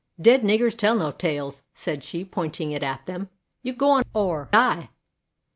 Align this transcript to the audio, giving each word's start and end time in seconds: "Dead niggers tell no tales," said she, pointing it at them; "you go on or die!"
"Dead 0.19 0.41
niggers 0.41 0.75
tell 0.75 0.95
no 0.95 1.11
tales," 1.11 1.61
said 1.75 2.03
she, 2.03 2.25
pointing 2.25 2.71
it 2.71 2.81
at 2.81 3.05
them; 3.05 3.29
"you 3.61 3.71
go 3.71 3.91
on 3.91 4.03
or 4.15 4.49
die!" 4.51 4.89